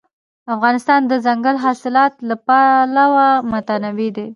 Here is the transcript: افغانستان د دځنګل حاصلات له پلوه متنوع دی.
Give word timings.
افغانستان 0.55 0.99
د 1.05 1.07
دځنګل 1.13 1.55
حاصلات 1.65 2.13
له 2.27 2.35
پلوه 2.45 3.27
متنوع 3.51 4.09
دی. 4.17 4.27